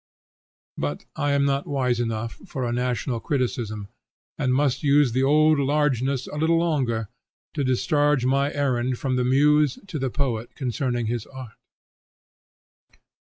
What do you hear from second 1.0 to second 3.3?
I am not wise enough for a national